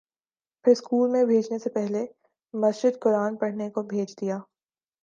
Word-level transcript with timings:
پھر 0.65 0.71
اسکول 0.71 1.09
میں 1.11 1.23
بھیجنے 1.25 1.59
سے 1.59 1.69
پہلے 1.69 2.05
مسجد 2.53 2.99
قرآن 3.01 3.35
پڑھنے 3.35 3.69
کو 3.69 3.83
بھیج 3.83 4.15
دیا 4.21 4.37